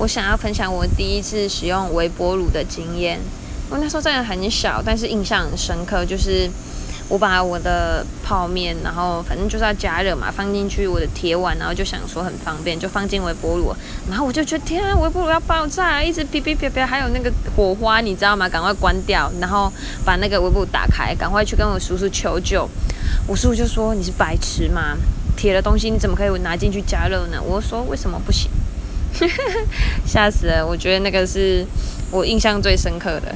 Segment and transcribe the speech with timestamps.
[0.00, 3.20] 我想要分享我第一次使用微波炉的经验。
[3.68, 6.48] 我那时候真的很小，但是印象很深刻，就是
[7.06, 13.76] 我把我的泡面，然后反正就是要加热嘛，放进去我的铁碗，然后就想说很方便，就放进微波炉。
[14.08, 18.48] 然后我就觉得天啊，微波炉要爆炸，一直哔哔哔哔，还有那个火花，你知道吗？
[18.48, 19.70] 赶快关掉，然后
[20.02, 22.66] 把那个微波炉打开，赶快去跟我叔叔求救。
[23.26, 24.96] 我叔叔就说：“你是白痴吗？
[25.36, 28.50] 铁的东西你怎么可以拿进去加热呢？”我说：“为什么不行？”
[30.06, 30.66] 吓死了！
[30.66, 31.64] 我觉得那个是
[32.10, 33.34] 我印象最深刻的。